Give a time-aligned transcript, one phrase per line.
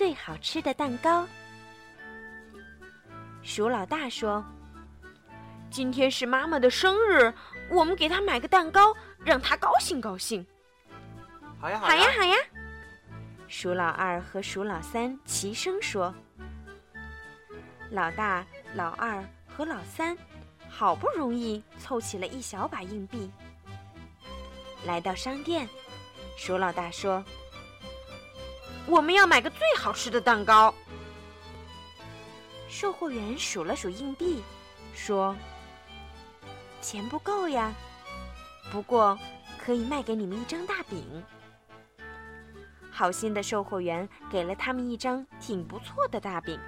[0.00, 1.26] 最好吃的蛋糕。
[3.42, 4.42] 鼠老大说
[5.70, 7.30] ：“今天是妈妈的生日，
[7.68, 10.46] 我们给她买个蛋糕，让她高兴高兴。”
[11.60, 12.34] 好呀，好呀，好呀！
[13.46, 16.14] 鼠老二和鼠老三齐声说
[17.92, 18.42] ：“老大、
[18.72, 19.22] 老二
[19.54, 20.16] 和老三
[20.66, 23.30] 好不容易凑齐了一小把硬币，
[24.86, 25.68] 来到商店。”
[26.38, 27.22] 鼠老大说
[28.86, 30.74] ：“我们要买个最好吃的蛋糕。”
[32.68, 34.42] 售货员数了数硬币，
[34.94, 35.34] 说
[36.80, 37.72] ：“钱不够呀，
[38.70, 39.18] 不过
[39.58, 41.22] 可以卖给你们一张大饼。”
[42.92, 46.60] 好心的售货员给了他们一张挺不错的大饼。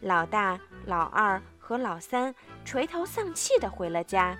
[0.00, 4.36] 老大、老二和老三垂头丧气的回了家。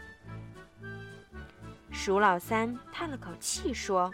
[1.93, 4.13] 鼠老三叹了口气说：“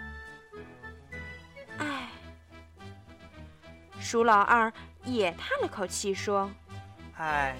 [4.01, 4.73] 鼠老二
[5.05, 6.51] 也叹了口气说
[7.19, 7.57] ：“唉。”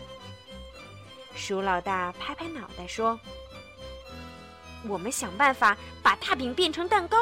[1.35, 3.19] 鼠老大拍拍脑袋说
[4.89, 7.17] ：“我们想办法把大饼变成蛋糕。”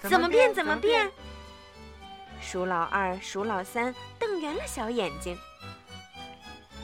[0.00, 0.52] 怎么变？
[0.52, 1.10] 怎么变？
[2.40, 5.38] 鼠老二、鼠老三瞪圆了小眼睛。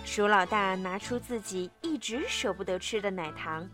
[0.05, 3.69] 鼠老大拿出自己一直舍不得吃的奶糖，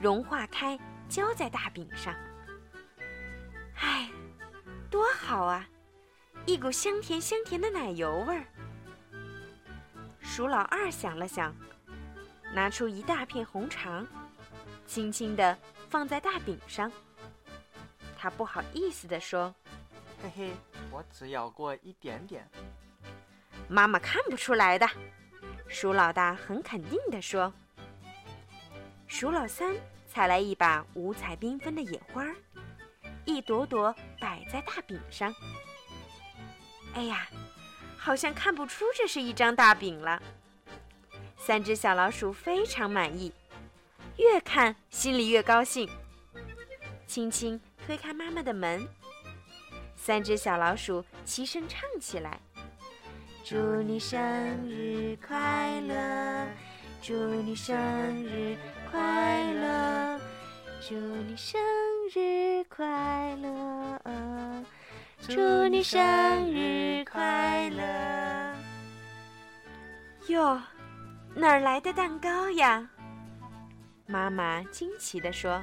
[0.00, 2.14] 融化开，浇在大饼上。
[3.76, 4.08] 唉，
[4.90, 5.66] 多好啊！
[6.44, 8.44] 一股香甜香甜的奶油味儿。
[10.20, 11.54] 鼠老二想了想，
[12.52, 14.04] 拿出一大片红肠，
[14.84, 15.56] 轻轻地
[15.88, 16.90] 放在大饼上。
[18.18, 19.54] 他不好意思地说
[20.22, 20.52] ：“嘿嘿，
[20.90, 22.48] 我只咬过一点点。”
[23.68, 24.88] 妈妈看不出来的。
[25.68, 27.52] 鼠老大很肯定地说
[29.06, 29.74] ：“鼠老三
[30.08, 32.26] 采来一把五彩缤纷的野花，
[33.24, 35.32] 一朵朵摆在大饼上。
[36.94, 37.28] 哎呀，
[37.96, 40.22] 好像看不出这是一张大饼了。”
[41.36, 43.32] 三只小老鼠非常满意，
[44.16, 45.88] 越看心里越高兴，
[47.06, 47.60] 轻轻。
[47.84, 48.86] 推开妈妈的门，
[49.96, 52.38] 三只小老鼠齐声唱起来
[53.42, 54.20] ：“祝你生
[54.68, 56.46] 日快乐，
[57.02, 57.12] 祝
[57.42, 57.76] 你生
[58.22, 58.56] 日
[58.88, 60.20] 快乐，
[60.80, 61.60] 祝你生
[62.14, 63.81] 日快乐，
[65.28, 66.00] 祝你生
[66.52, 67.82] 日快乐。”
[70.28, 70.60] 哟，
[71.34, 72.88] 哪儿来的蛋糕呀？
[74.06, 75.62] 妈妈惊奇地说。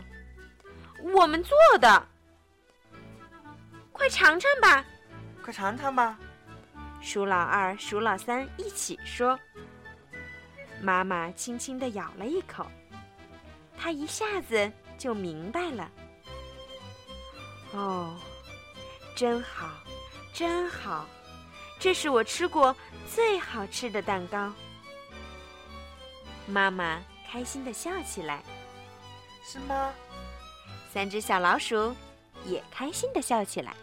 [1.14, 2.08] 我们做的，
[3.94, 4.84] 快尝尝吧！
[5.42, 6.20] 快尝尝吧！
[7.02, 9.40] 鼠老二、鼠老三一起说。
[10.82, 12.66] 妈妈轻轻地咬了一口，
[13.78, 15.90] 她一下子就明白了。
[17.72, 18.18] 哦，
[19.20, 19.68] 真好，
[20.34, 21.06] 真好，
[21.78, 22.74] 这是我吃过
[23.14, 24.50] 最好吃的蛋糕。
[26.48, 28.42] 妈妈开心地笑起来。
[29.44, 29.92] 是吗？
[30.94, 31.94] 三只小老鼠
[32.46, 33.76] 也开心地笑起来。